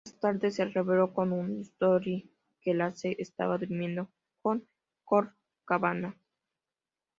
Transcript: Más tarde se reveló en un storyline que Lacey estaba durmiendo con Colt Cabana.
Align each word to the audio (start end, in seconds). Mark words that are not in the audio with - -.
Más 0.03 0.19
tarde 0.19 0.49
se 0.49 0.65
reveló 0.65 1.13
en 1.17 1.31
un 1.31 1.63
storyline 1.63 2.27
que 2.61 2.73
Lacey 2.73 3.15
estaba 3.19 3.59
durmiendo 3.59 4.09
con 4.41 4.67
Colt 5.05 5.31
Cabana. 5.63 6.17